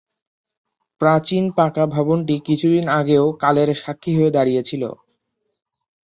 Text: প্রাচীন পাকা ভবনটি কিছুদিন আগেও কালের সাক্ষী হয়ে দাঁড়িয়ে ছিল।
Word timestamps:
প্রাচীন 1.01 1.43
পাকা 1.57 1.83
ভবনটি 1.87 2.35
কিছুদিন 2.47 2.85
আগেও 2.99 3.25
কালের 3.41 3.69
সাক্ষী 3.75 4.11
হয়ে 4.17 4.31
দাঁড়িয়ে 4.31 4.61
ছিল। 4.63 4.83